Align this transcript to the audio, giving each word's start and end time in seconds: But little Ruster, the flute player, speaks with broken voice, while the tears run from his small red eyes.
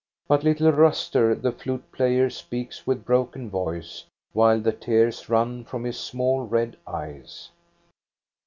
But 0.27 0.43
little 0.43 0.71
Ruster, 0.71 1.35
the 1.35 1.51
flute 1.51 1.91
player, 1.91 2.31
speaks 2.31 2.87
with 2.87 3.05
broken 3.05 3.51
voice, 3.51 4.03
while 4.33 4.59
the 4.59 4.71
tears 4.71 5.29
run 5.29 5.63
from 5.63 5.83
his 5.83 5.99
small 5.99 6.41
red 6.41 6.75
eyes. 6.87 7.51